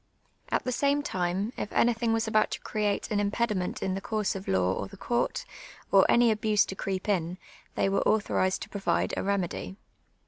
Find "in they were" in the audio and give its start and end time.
7.07-8.01